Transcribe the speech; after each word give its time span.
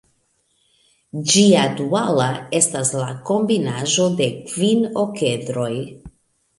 Ĝia 1.33 1.65
duala 1.81 2.31
estas 2.61 2.95
la 3.03 3.13
kombinaĵo 3.31 4.11
de 4.19 4.33
kvin 4.51 4.87
okedroj. 5.07 5.73